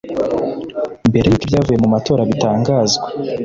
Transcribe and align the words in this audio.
Mbere 1.09 1.25
y’uko 1.27 1.43
ibyavuye 1.45 1.77
mu 1.83 1.87
matora 1.93 2.21
bitangazwa 2.29 3.05